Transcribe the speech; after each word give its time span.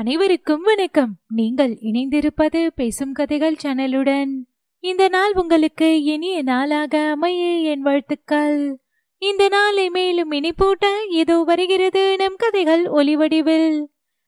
அனைவருக்கும் 0.00 0.62
வணக்கம். 0.62 1.16
நீங்கள் 1.28 1.78
இணைந்திருப்பது 1.82 2.66
பேசும் 2.66 3.12
கதைகள் 3.12 3.56
சேனலுடன். 3.62 4.30
இந்த 4.78 5.08
நாள் 5.08 5.32
உங்களுக்கு 5.34 6.02
இனிய 6.02 6.42
நாளாக 6.42 7.10
அமைய 7.10 7.70
என் 7.70 7.80
வாழ்த்துக்கள். 7.80 8.80
இந்த 9.18 9.48
நாளை 9.48 9.90
மேலும் 9.90 10.30
இனிப்பூட்ட 10.30 10.86
இதோ 11.10 11.42
வருகிறது 11.42 12.16
நம் 12.16 12.34
கதைகள் 12.36 12.84
ஒலிவடிவில். 12.86 13.84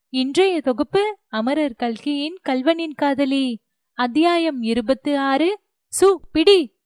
இன்றைய 0.09 0.61
தொகுப்பு 0.61 1.17
அமரர் 1.29 1.75
கல்கியின் 1.75 2.39
கல்வனின் 2.49 2.95
காதலி. 2.95 3.63
அத்தியாயம் 3.93 4.63
இருபத்தி 4.63 5.15
ஆறு 5.15 5.61
சு 6.01 6.15
பிடி. 6.33 6.77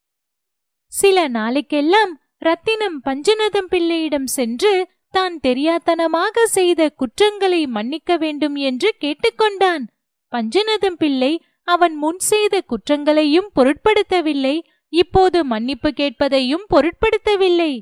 சில 0.86 1.28
நாளைக்கெல்லாம் 1.28 2.12
ரத்தினம் 2.38 3.00
பஞ்சநதம் 3.04 3.68
பிள்ளையிடம் 3.68 4.26
சென்று 4.26 4.88
தான் 5.16 5.34
தெரியாத்தனமாக 5.46 6.44
செய்த 6.56 6.82
குற்றங்களை 7.00 7.60
மன்னிக்க 7.76 8.16
வேண்டும் 8.16 8.56
என்று 8.68 8.88
கேட்டுக்கொண்டான். 9.00 9.84
பஞ்சநதம் 10.32 10.98
பிள்ளை 11.02 11.32
அவன் 11.68 11.94
முன் 11.94 12.20
செய்த 12.30 12.54
குற்றங்களையும் 12.70 13.48
பொருட்படுத்தவில்லை. 13.56 14.56
இப்போது 14.92 15.39
மன்னிப்பு 15.44 15.90
கேட்பதையும் 16.00 16.64
பொருட்படுத்தவில்லை. 16.72 17.72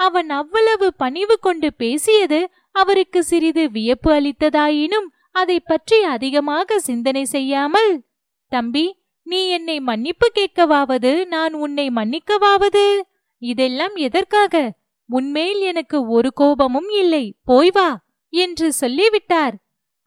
அவன் 0.00 0.30
அவ்வளவு 0.40 0.86
பணிவு 1.02 1.36
கொண்டு 1.38 1.68
பேசியது 1.82 2.40
அவருக்கு 2.72 3.20
சிறிது 3.22 3.64
வியப்பு 3.70 4.10
அளித்ததாயினும் 4.18 5.08
அதை 5.32 5.58
பற்றி 5.60 5.98
அதிகமாக 6.14 6.78
சிந்தனை 6.78 7.24
செய்யாமல் 7.34 7.92
தம்பி 8.52 8.86
நீ 9.26 9.40
என்னை 9.56 9.76
மன்னிப்பு 9.88 10.26
கேட்கவாவது 10.38 11.12
நான் 11.26 11.54
உன்னை 11.64 11.86
மன்னிக்கவாவது? 11.98 12.86
இதெல்லாம் 13.42 13.94
எதற்காக? 14.06 14.54
உன்மேல் 15.16 15.60
எனக்கு 15.70 15.98
ஒரு 16.08 16.30
கோபமும் 16.32 16.90
இல்லை. 17.02 17.24
போய் 17.44 17.70
வா 17.70 17.90
என்று 18.32 18.68
சொல்லிவிட்டார். 18.72 19.54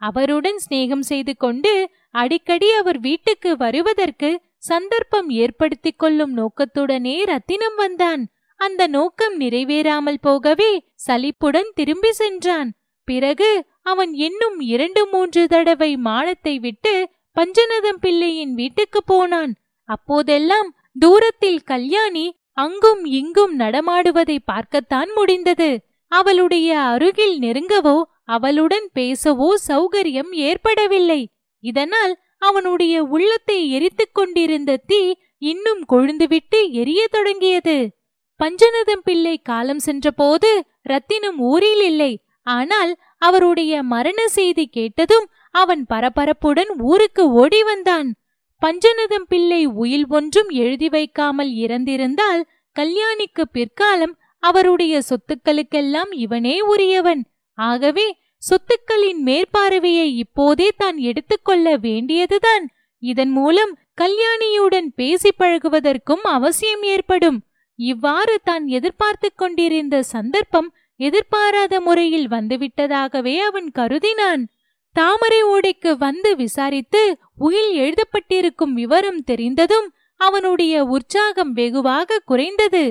அவருடன் 0.01 0.59
சிநேகம் 0.63 1.05
செய்து 1.09 1.33
கொண்டு 1.37 1.73
அடிக்கடி 2.11 2.69
அவர் 2.71 2.99
வீட்டுக்கு 2.99 3.51
வருவதற்கு 3.57 4.29
சந்தர்ப்பம் 4.69 5.29
ஏற்படுத்திக் 5.43 5.99
கொள்ளும் 5.99 6.33
நோக்கத்துடனே 6.37 7.17
ரத்தினம் 7.23 7.75
வந்தான். 7.75 8.23
அந்த 8.59 8.81
நோக்கம் 8.87 9.35
நிறைவேறாமல் 9.39 10.21
போகவே 10.21 10.71
சலிப்புடன் 11.05 11.69
திரும்பி 11.75 12.11
சென்றான். 12.11 12.69
பிறகு 13.07 13.49
அவன் 13.83 14.13
இன்னும் 14.27 14.57
இரண்டு 14.73 15.01
மூன்று 15.11 15.41
தடவை 15.47 15.91
மாடத்தை 16.07 16.55
விட்டு 16.59 16.93
பஞ்சநதம் 17.35 17.99
பிள்ளையின் 17.99 18.53
வீட்டுக்கு 18.53 18.99
போனான். 19.03 19.53
அப்போதெல்லாம் 19.89 20.69
தூரத்தில் 20.99 21.61
கல்யாணி 21.71 22.25
அங்கும் 22.57 23.05
இங்கும் 23.05 23.53
நடமாடுவதை 23.59 24.37
பார்க்கத்தான் 24.45 25.09
முடிந்தது. 25.15 25.69
அவளுடைய 26.11 26.79
அருகில் 26.79 27.35
நெருங்கவோ 27.39 27.97
அவளுடன் 28.25 28.87
பேசவோ 28.95 29.49
சௌகரியம் 29.67 30.31
ஏற்படவில்லை. 30.31 31.21
இதனால் 31.63 32.13
அவனுடைய 32.37 32.95
உள்ளத்தை 33.03 33.57
எரித்துக் 33.71 34.13
கொண்டிருந்த 34.13 34.71
தீ 34.87 35.01
இன்னும் 35.37 35.81
கொழுந்துவிட்டு 35.93 36.59
எரியத் 36.81 37.11
தொடங்கியது. 37.11 37.77
பஞ்சநதம் 38.39 39.03
பிள்ளை 39.03 39.35
காலம் 39.37 39.79
சென்றபோது 39.79 40.51
ரத்தினம் 40.81 41.39
ஊரில் 41.51 41.81
இல்லை. 41.81 42.13
ஆனால் 42.47 42.91
அவருடைய 43.17 43.83
மரண 43.83 44.19
செய்தி 44.27 44.65
கேட்டதும் 44.67 45.27
அவன் 45.51 45.85
பரபரப்புடன் 45.93 46.71
ஊருக்கு 46.81 47.23
ஓடி 47.31 47.63
வந்தான். 47.63 48.09
பஞ்சநதம் 48.61 49.27
பிள்ளை 49.27 49.65
உயில் 49.65 50.05
ஒன்றும் 50.09 50.49
எழுதி 50.49 50.89
வைக்காமல் 50.89 51.51
இறந்திருந்தால் 51.55 52.43
கல்யாணிக்கு 52.75 53.43
பிற்காலம் 53.51 54.17
அவருடைய 54.39 55.01
சொத்துக்களுக்கெல்லாம் 55.09 56.11
இவனே 56.11 56.59
உரியவன். 56.61 57.21
ஆகவே 57.57 58.17
சொத்துக்களின் 58.43 59.21
மேற்பார்வையை 59.25 60.07
இப்போதே 60.15 60.69
தான் 60.77 60.97
எடுத்துக்கொள்ள 60.97 61.75
வேண்டியதுதான். 61.77 62.65
இதன் 63.03 63.31
மூலம் 63.31 63.73
கல்யாணியுடன் 64.01 64.87
பேசி 64.95 65.31
பழகுவதற்கும் 65.39 66.23
அவசியம் 66.23 66.83
ஏற்படும். 66.83 67.39
இவ்வாறு 67.79 68.35
தான் 68.43 68.65
எதிர்பார்த்து 68.67 69.29
கொண்டிருந்த 69.35 70.03
சந்தர்ப்பம் 70.03 70.69
எதிர்பாராத 70.99 71.79
முறையில் 71.81 72.27
வந்துவிட்டதாகவே 72.27 73.37
அவன் 73.37 73.71
கருதினான். 73.75 74.43
தாமரை 74.95 75.39
ஓடைக்கு 75.43 75.91
வந்து 75.97 76.29
விசாரித்து 76.35 77.01
உயில் 77.37 77.73
எழுதப்பட்டிருக்கும் 77.75 78.73
விவரம் 78.73 79.21
தெரிந்ததும் 79.23 79.87
அவனுடைய 80.19 80.83
உற்சாகம் 80.85 81.51
வெகுவாக 81.53 82.21
குறைந்தது. 82.25 82.83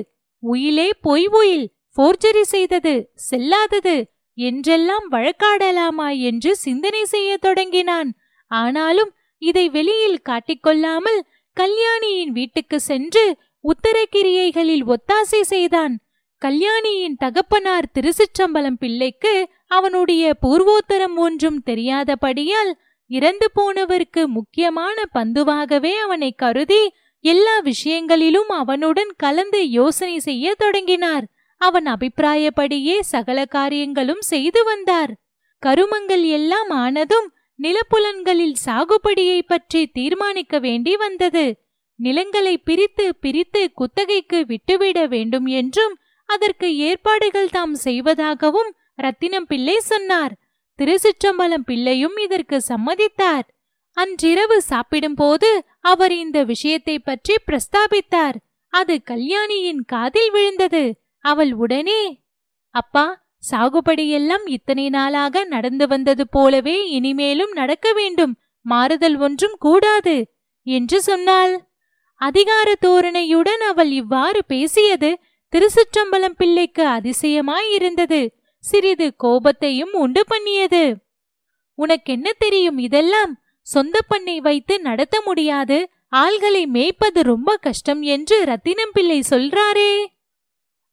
உயிலே 0.43 0.89
பொய் 1.01 1.27
உயில் 1.39 1.67
போர்ஜரி 1.97 2.43
செய்தது 2.53 2.93
செல்லாதது 3.29 3.95
என்றெல்லாம் 4.37 5.05
வழக்காடலாமா 5.11 6.09
என்று 6.29 6.51
சிந்தனை 6.55 7.03
செய்ய 7.05 7.31
தொடங்கினான். 7.37 8.09
ஆனாலும் 8.51 9.11
இதை 9.41 9.65
வெளியில் 9.69 10.25
காட்டிக்கொள்ளாமல் 10.29 11.19
கல்யாணியின் 11.57 12.31
வீட்டுக்கு 12.31 12.77
சென்று 12.79 13.25
உத்தரக்கிரியைகளில் 13.63 14.85
ஒத்தாசை 14.93 15.41
செய்தான். 15.53 15.93
கல்யாணியின் 16.41 17.15
தகப்பனார் 17.15 17.91
திருசிற்றம்பலம் 17.93 18.79
பிள்ளைக்கு 18.79 19.33
அவனுடைய 19.71 20.23
பூர்வோத்தரம் 20.41 21.15
ஒன்றும் 21.15 21.59
தெரியாதபடியால் 21.65 22.71
இறந்து 23.09 23.47
போனவருக்கு 23.53 24.21
முக்கியமான 24.27 24.97
பந்துவாகவே 25.13 25.93
அவனை 25.95 26.31
கருதி 26.35 26.81
எல்லா 27.23 27.59
விஷயங்களிலும் 27.59 28.47
அவனுடன் 28.47 29.11
கலந்து 29.17 29.69
யோசனை 29.69 30.19
செய்ய 30.19 30.55
தொடங்கினார். 30.57 31.25
அவன் 31.61 31.85
அபிப்பிராயப்படியே 31.85 32.99
சகல 32.99 33.45
காரியங்களும் 33.45 34.21
செய்து 34.21 34.63
வந்தார். 34.63 35.11
கருமங்கள் 35.63 36.25
எல்லாம் 36.29 36.69
ஆனதும் 36.69 37.27
நிலப்புலன்களில் 37.59 38.55
சாகுபடியை 38.65 39.39
பற்றி 39.47 39.81
தீர்மானிக்க 39.87 40.59
வேண்டி 40.59 40.95
வந்தது. 40.95 41.45
நிலங்களை 41.99 42.55
பிரித்து 42.57 43.05
பிரித்து 43.15 43.61
குத்தகைக்கு 43.73 44.39
விட்டுவிட 44.45 45.07
வேண்டும் 45.07 45.45
என்றும் 45.45 45.93
அதற்கு 46.29 46.67
ஏற்பாடுகள் 46.77 47.49
தாம் 47.49 47.75
செய்வதாகவும் 47.75 48.71
ரத்தினம் 48.97 49.47
பிள்ளை 49.47 49.77
சொன்னார். 49.79 50.33
திருச்சிற்றம்பலம் 50.79 51.65
பிள்ளையும் 51.65 52.17
இதற்கு 52.17 52.57
சம்மதித்தார். 52.67 53.45
அன்றிரவு 53.97 54.57
சாப்பிடும்போது 54.61 55.49
அவர் 55.81 56.11
இந்த 56.11 56.43
விஷயத்தை 56.43 56.95
பற்றி 56.99 57.35
பிரஸ்தாபித்தார். 57.47 58.37
அது 58.73 58.95
கல்யாணியின் 59.03 59.83
காதில் 59.85 60.31
விழுந்தது. 60.31 60.83
அவள் 61.25 61.53
உடனே 61.53 62.01
அப்பா 62.75 63.05
சாகுபடியெல்லாம் 63.51 64.45
இத்தனை 64.47 64.85
நாளாக 64.89 65.43
நடந்து 65.45 65.85
வந்தது 65.87 66.23
போலவே 66.27 66.77
இனிமேலும் 66.89 67.53
நடக்க 67.53 67.87
வேண்டும். 67.93 68.33
மாறுதல் 68.65 69.17
ஒன்றும் 69.17 69.55
கூடாது 69.59 70.15
என்று 70.67 70.97
சொன்னாள். 71.01 71.53
அதிகார 72.21 72.69
தோரணையுடன் 72.79 73.63
அவள் 73.69 73.91
இவ்வாறு 73.91 74.41
பேசியது 74.47 75.09
திருச்சிற்றம்பலம் 75.53 76.37
பிள்ளைக்கு 76.37 76.83
அதிசயமாயிருந்தது 76.87 78.21
சிறிது 78.65 79.13
கோபத்தையும் 79.23 79.93
உண்டு 79.93 80.25
பண்ணியது. 80.25 80.97
உனக்கென்ன 81.75 82.31
தெரியும் 82.37 82.77
இதெல்லாம்? 82.77 83.41
சொந்த 83.61 84.01
பண்ணை 84.07 84.39
வைத்து 84.39 84.79
நடத்த 84.79 85.21
முடியாது. 85.25 85.89
ஆள்களை 86.15 86.65
மேய்ப்பது 86.65 87.21
ரொம்ப 87.21 87.57
கஷ்டம் 87.57 88.01
என்று 88.01 88.45
ரத்தினம் 88.45 88.89
பிள்ளை 88.93 89.23
சொல்றாரே. 89.29 90.05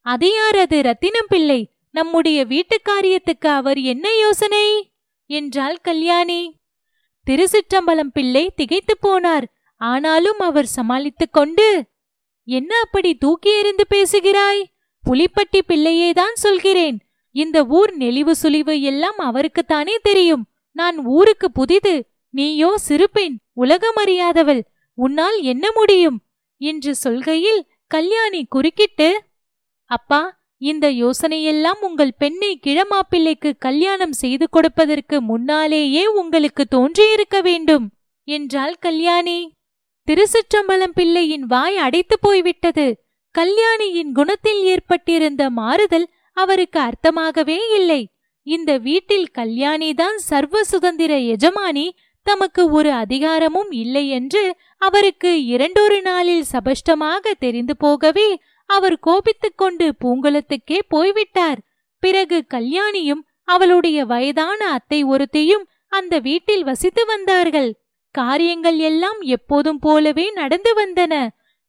அது 0.00 0.32
யார் 0.32 0.56
அது 0.56 0.82
ரத்தினம் 0.82 1.26
பிள்ளை? 1.28 1.70
நம்முடைய 1.90 2.44
வீட்டு 2.44 2.80
காரியத்துக்கு 2.84 3.46
அவர் 3.46 3.78
என்ன 3.78 4.16
யோசனை? 4.16 4.92
என்றாள் 5.26 5.76
கல்யாணி. 5.76 6.56
திருச்சிற்றம்பலம் 7.30 8.12
பிள்ளை 8.12 8.52
திகைத்து 8.56 8.98
போனார். 9.02 9.44
ஆனாலும் 9.76 10.38
அவர் 10.38 10.66
சமாளித்துக் 10.66 11.32
கொண்டு 11.32 11.84
என்ன 12.44 12.80
அப்படி 12.80 13.14
தூக்கி 13.14 13.58
எறிந்து 13.58 13.86
பேசுகிறாய்? 13.86 14.72
புலிப்பட்டி 15.10 15.60
பிள்ளையேதான் 15.68 16.34
சொல்கிறேன். 16.34 17.00
இந்த 17.34 17.58
ஊர் 17.64 17.92
நெளிவு 17.96 18.32
சுழிவு 18.42 18.74
எல்லாம் 18.80 19.18
அவருக்குத்தானே 19.18 19.94
தெரியும். 20.02 20.44
நான் 20.76 20.98
ஊருக்கு 21.04 21.52
புதிது 21.52 21.94
நீயோ 22.34 22.78
சிறுபெண் 22.78 23.36
உலகமறியாதவள் 23.56 24.62
உன்னால் 24.98 25.38
என்ன 25.42 25.66
முடியும்? 25.72 26.18
என்று 26.60 26.92
சொல்கையில் 27.04 27.60
கல்யாணி 27.86 28.44
குறுக்கிட்டு 28.44 29.08
அப்பா 29.90 30.20
இந்த 30.62 30.86
யோசனையெல்லாம் 30.92 31.80
உங்கள் 31.80 32.12
பெண்ணை 32.18 32.50
கிழமாப்பிள்ளைக்கு 32.66 33.50
கல்யாணம் 33.58 34.12
செய்து 34.12 34.48
கொடுப்பதற்கு 34.48 35.16
முன்னாலேயே 35.20 36.06
உங்களுக்கு 36.06 36.64
தோன்றியிருக்க 36.66 37.40
வேண்டும் 37.40 37.86
என்றாள் 38.28 38.76
கல்யாணி. 38.80 39.38
திருசிற்றம்பலம் 40.08 40.94
பிள்ளையின் 40.94 41.46
வாய் 41.46 41.76
அடைத்து 41.76 42.16
போய்விட்டது. 42.20 42.86
கல்யாணியின் 43.34 44.12
குணத்தில் 44.12 44.62
ஏற்பட்டிருந்த 44.62 45.50
மாறுதல் 45.50 46.06
அவருக்கு 46.36 46.80
அர்த்தமாகவே 46.80 47.58
இல்லை. 47.76 48.02
இந்த 48.46 48.70
வீட்டில் 48.78 49.28
கல்யாணிதான் 49.38 50.18
சர்வ 50.30 50.64
சுதந்திர 50.64 51.12
எஜமானி 51.34 51.86
தமக்கு 52.26 52.62
ஒரு 52.70 52.92
அதிகாரமும் 52.92 53.70
இல்லை 53.72 54.08
என்று 54.08 54.42
அவருக்கு 54.78 55.30
இரண்டொரு 55.44 55.98
நாளில் 56.02 56.44
சபஷ்டமாக 56.52 57.34
தெரிந்து 57.38 57.76
போகவே 57.76 58.28
அவர் 58.70 58.96
கோபித்துக் 58.98 59.56
கொண்டு 59.56 59.86
பூங்குளத்துக்கே 60.04 60.78
போய்விட்டார். 60.88 61.60
பிறகு 62.02 62.44
கல்யாணியும் 62.54 63.22
அவளுடைய 63.44 63.98
வயதான 64.04 64.60
அத்தை 64.68 65.04
ஒருத்தியும் 65.04 65.64
அந்த 65.88 66.14
வீட்டில் 66.18 66.64
வசித்து 66.64 67.02
வந்தார்கள். 67.06 67.70
காரியங்கள் 68.14 68.78
எல்லாம் 68.90 69.20
எப்போதும் 69.20 69.78
போலவே 69.78 70.26
நடந்து 70.30 70.72
வந்தன. 70.80 71.14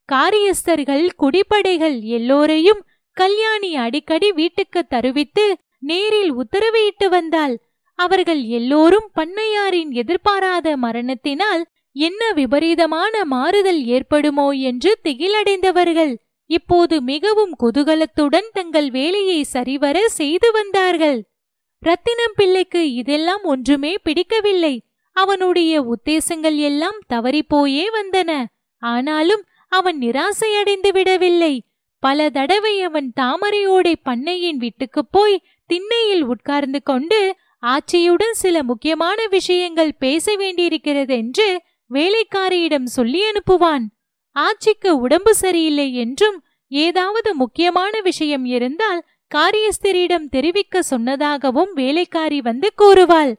காரியஸ்தர்கள் 0.08 1.04
குடிப்படைகள் 1.16 1.96
எல்லோரையும் 2.16 2.80
கல்யாணி 3.16 3.76
அடிக்கடி 3.76 4.32
வீட்டுக்கு 4.32 4.80
தருவித்து 4.90 5.44
நேரில் 5.78 6.32
உத்தரவிட்டு 6.34 7.06
வந்தாள். 7.08 7.54
அவர்கள் 7.98 8.42
எல்லோரும் 8.58 9.08
பண்ணையாரின் 9.16 9.90
எதிர்பாராத 9.90 10.76
மரணத்தினால் 10.76 11.62
என்ன 11.96 12.32
விபரீதமான 12.32 13.24
மாறுதல் 13.24 13.82
ஏற்படுமோ 13.86 14.50
என்று 14.50 14.98
திகிலடைந்தவர்கள். 15.04 16.14
இப்போது 16.50 17.00
மிகவும் 17.02 17.52
குதூகலத்துடன் 17.62 18.48
தங்கள் 18.52 18.90
வேலையை 18.90 19.42
சரிவர 19.42 20.08
செய்து 20.08 20.48
வந்தார்கள். 20.50 21.20
ரத்தினம் 21.82 22.36
பிள்ளைக்கு 22.36 22.92
இதெல்லாம் 22.92 23.42
ஒன்றுமே 23.42 23.92
பிடிக்கவில்லை. 24.02 24.74
அவனுடைய 25.16 25.72
உத்தேசங்கள் 25.82 26.58
எல்லாம் 26.68 26.98
தவறிப்போயே 27.12 27.84
வந்தன. 27.98 28.30
ஆனாலும் 28.82 29.44
அவன் 29.68 29.98
நிராசையடைந்து 29.98 30.90
விடவில்லை. 30.92 31.54
பல 32.06 32.30
தடவை 32.30 32.82
அவன் 32.82 33.12
தாமரையோடை 33.20 33.94
பண்ணையின் 34.04 34.56
வீட்டுக்குப் 34.56 35.12
போய் 35.12 35.42
திண்ணையில் 35.66 36.24
உட்கார்ந்து 36.24 36.80
கொண்டு 36.82 37.20
ஆச்சியுடன் 37.62 38.34
சில 38.34 38.62
முக்கியமான 38.62 39.26
விஷயங்கள் 39.26 39.92
பேச 39.98 40.34
வேண்டியிருக்கிறது 40.36 41.14
என்று 41.16 41.46
வேலைக்காரியிடம் 41.90 42.88
சொல்லி 42.96 43.20
அனுப்புவான். 43.22 43.84
ஆட்சிக்கு 44.36 44.90
உடம்பு 44.98 45.34
சரியில்லை 45.34 45.94
என்றும் 45.94 46.38
ஏதாவது 46.70 47.34
முக்கியமான 47.34 48.00
விஷயம் 48.00 48.44
இருந்தால் 48.44 49.00
காரியஸ்திரியிடம் 49.34 50.28
தெரிவிக்க 50.28 50.82
சொன்னதாகவும் 50.90 51.72
வேலைக்காரி 51.72 52.40
வந்து 52.40 52.70
கூறுவாள். 52.78 53.32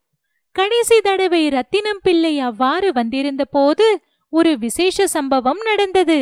கடைசி 0.56 0.98
தடவை 1.00 1.50
ரத்தினம் 1.50 2.02
பிள்ளை 2.04 2.34
அவ்வாறு 2.40 2.90
வந்திருந்த 2.94 3.46
போது 3.46 3.88
ஒரு 4.34 4.58
விசேஷ 4.58 5.08
சம்பவம் 5.08 5.62
நடந்தது. 5.64 6.20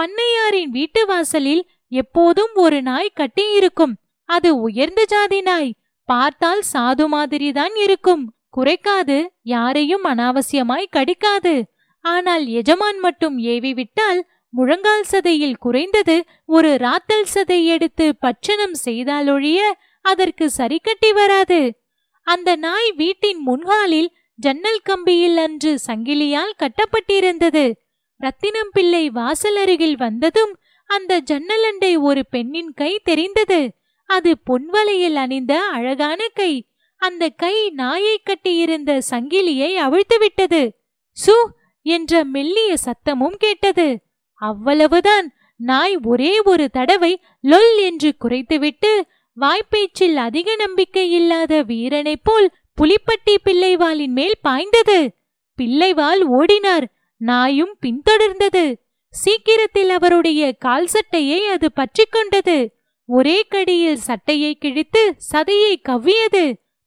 பண்ணையாரின் 0.00 0.70
வீட்டு 0.70 1.06
வாசலில் 1.06 1.68
எப்போதும் 1.88 2.54
ஒரு 2.54 2.82
நாய் 2.82 3.12
கட்டியிருக்கும். 3.14 3.94
அது 4.24 4.60
உயர்ந்த 4.60 5.04
ஜாதி 5.04 5.40
நாய். 5.40 5.74
பார்த்தால் 6.04 6.62
சாது 6.72 7.06
மாதிரிதான் 7.06 7.74
இருக்கும். 7.74 8.34
குறைக்காது 8.56 9.26
யாரையும் 9.42 10.04
அனாவசியமாய் 10.04 10.86
கடிக்காது. 10.90 11.64
ஆனால் 12.00 12.46
எஜமான் 12.46 12.98
மட்டும் 12.98 13.38
ஏவி 13.38 13.74
விட்டால் 13.74 14.28
முழங்கால் 14.48 15.04
சதையில் 15.10 15.56
குறைந்தது 15.56 16.24
ஒரு 16.46 16.76
ராத்தல் 16.76 17.26
சதை 17.34 17.64
எடுத்து 17.64 18.16
பட்சணம் 18.16 18.74
செய்தாலொழிய 18.84 19.58
அதற்கு 20.02 20.50
சரி 20.50 20.78
கட்டி 20.78 21.12
வராது. 21.12 21.80
அந்த 22.22 22.56
நாய் 22.56 22.92
வீட்டின் 22.92 23.40
முன்காலில் 23.46 24.10
ஜன்னல் 24.34 24.82
கம்பியில் 24.90 25.36
அன்று 25.36 25.78
சங்கிலியால் 25.86 26.58
கட்டப்பட்டிருந்தது. 26.58 27.72
ரத்தினம் 28.20 28.70
பிள்ளை 28.72 29.10
வாசல் 29.10 29.56
அருகில் 29.56 29.96
வந்ததும் 29.96 30.56
அந்த 30.86 31.20
ஜன்னலண்டை 31.20 32.00
ஒரு 32.00 32.26
பெண்ணின் 32.26 32.72
கை 32.74 33.00
தெரிந்தது. 33.04 33.72
அது 34.06 34.36
பொன்வலையில் 34.44 35.14
அணிந்த 35.14 35.60
அழகான 35.60 36.26
கை. 36.34 36.66
அந்த 36.96 37.28
கை 37.28 37.70
நாயை 37.70 38.20
கட்டியிருந்த 38.22 38.98
சங்கிலியை 39.10 39.70
அவிழ்த்துவிட்டது. 39.76 40.70
சு 41.26 41.36
என்ற 41.82 42.24
மெல்லிய 42.24 42.74
சத்தமும் 42.84 43.36
கேட்டது. 43.38 43.98
அவ்வளவுதான். 44.34 45.32
நாய் 45.56 45.96
ஒரே 46.02 46.40
ஒரு 46.44 46.70
தடவை 46.70 47.22
லொல் 47.42 47.76
என்று 47.76 48.14
குறைத்துவிட்டு 48.20 48.92
வாய்ப்பேச்சில் 49.40 50.14
அதிக 50.14 50.56
நம்பிக்கை 50.56 51.10
இல்லாத 51.12 51.62
வீரனைப் 51.62 52.24
போல் 52.24 52.50
புலிப்பட்டி 52.80 53.34
பிள்ளைவாலின் 53.44 54.14
மேல் 54.18 54.38
பாய்ந்தது. 54.42 54.98
பிள்ளைவால் 55.62 56.22
ஓடினார். 56.38 56.86
நாயும் 57.20 57.76
பின்தொடர்ந்தது. 57.80 58.64
சீக்கிரத்தில் 59.10 59.90
அவருடைய 59.90 60.52
கால் 60.52 60.86
சட்டையை 60.86 61.46
அது 61.46 61.72
பற்றிக் 61.72 62.12
கொண்டது. 62.12 62.58
ஒரே 63.04 63.42
கடியில் 63.42 63.96
சட்டையை 63.96 64.54
கிழித்து 64.54 65.14
சதையை 65.32 65.74
கவ்வியது. 65.88 66.44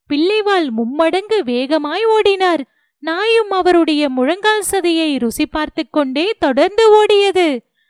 பிள்ளைவாள் 0.09 0.69
மும்மடங்கு 0.77 1.39
வேகமாய் 1.39 2.05
ஓடினார். 2.05 2.61
நாயும் 2.99 3.49
அவருடைய 3.49 4.09
முழங்கால் 4.09 4.63
சதையை 4.71 5.19
ருசி 5.19 5.45
பார்த்து 5.45 5.89
கொண்டே 5.89 6.35
தொடர்ந்து 6.39 6.83
ஓடியது. 6.93 7.47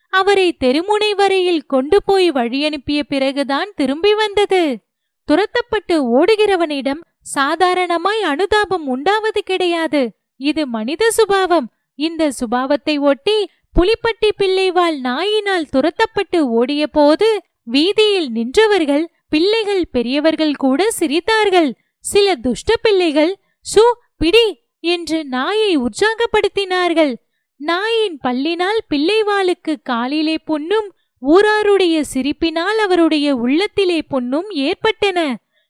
அவரை 0.10 0.58
தெருமுனை 0.64 1.12
வரையில் 1.16 1.66
கொண்டு 1.66 2.04
போய் 2.04 2.32
வழியனுப்பிய 2.32 3.02
பிறகுதான் 3.04 3.72
திரும்பி 3.76 4.14
வந்தது. 4.14 4.80
துரத்தப்பட்டு 5.28 5.96
ஓடுகிறவனிடம் 6.18 7.02
சாதாரணமாய் 7.22 8.22
அனுதாபம் 8.22 8.88
உண்டாவது 8.88 9.44
கிடையாது. 9.44 10.12
இது 10.38 10.68
மனித 10.68 11.12
சுபாவம். 11.12 11.68
இந்த 11.96 12.32
சுபாவத்தை 12.40 13.00
ஒட்டி 13.00 13.38
புலிப்பட்டி 13.76 14.30
பிள்ளைவாள் 14.38 14.98
நாயினால் 15.00 15.70
துரத்தப்பட்டு 15.72 16.40
ஓடிய 16.40 16.88
போது 16.88 17.30
வீதியில் 17.64 18.30
நின்றவர்கள் 18.32 19.06
பிள்ளைகள் 19.30 19.84
பெரியவர்கள் 19.92 20.56
கூட 20.56 20.88
சிரித்தார்கள். 21.00 21.70
சில 22.00 22.36
துஷ்ட 22.36 22.76
பிள்ளைகள் 22.82 23.32
சு 23.76 23.84
பிடி 24.18 24.46
என்று 24.80 25.26
நாயை 25.26 25.78
உற்சாகப்படுத்தினார்கள். 25.78 27.14
நாயின் 27.56 28.20
பல்லினால் 28.24 28.82
பிள்ளைவாளுக்கு 28.90 29.74
காலிலே 29.84 30.36
பொன்னும் 30.46 30.90
ஊராருடைய 31.22 31.98
சிரிப்பினால் 32.14 32.80
அவருடைய 32.86 33.36
உள்ளத்திலே 33.36 34.02
பொன்னும் 34.02 34.50
ஏற்பட்டன. 34.50 35.20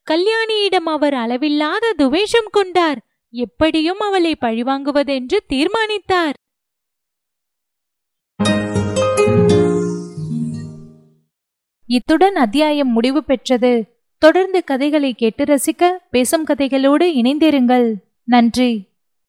கல்யாணியிடம் 0.07 0.89
அவர் 0.95 1.13
அளவில்லாத 1.13 1.93
துவேஷம் 1.97 2.49
கொண்டார். 2.51 2.99
எப்படியும் 3.35 3.99
அவளை 3.99 4.37
பழிவாங்குவதென்று 4.41 5.37
தீர்மானித்தார். 5.47 6.33
இத்துடன் 11.85 12.35
அத்தியாயம் 12.35 12.91
முடிவு 12.91 13.23
பெற்றது. 13.23 14.01
தொடர்ந்து 14.17 14.63
கதைகளை 14.63 15.13
கேட்டு 15.13 15.43
ரசிக்க 15.43 15.89
பேசும் 16.11 16.45
கதைகளோடு 16.45 17.03
இணைந்திருங்கள். 17.03 17.93
நன்றி. 18.23 18.92